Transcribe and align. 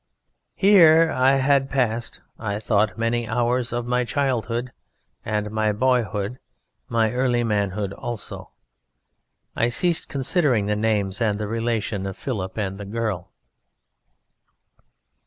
"Here 0.55 1.11
I 1.11 1.33
had 1.33 1.69
passed 1.69 2.21
(I 2.39 2.59
thought) 2.59 2.97
many 2.97 3.27
hours 3.27 3.71
of 3.71 3.85
my 3.85 4.03
childhood 4.03 4.71
and 5.23 5.51
my 5.51 5.71
boyhood 5.71 6.31
and 6.31 6.39
my 6.89 7.13
early 7.13 7.43
manhood 7.43 7.93
also. 7.93 8.49
I 9.55 9.69
ceased 9.69 10.09
considering 10.09 10.65
the 10.65 10.75
names 10.75 11.21
and 11.21 11.37
the 11.39 11.47
relation 11.47 12.07
of 12.07 12.17
Philip 12.17 12.57
and 12.57 12.79
the 12.79 12.85
girl. 12.85 13.31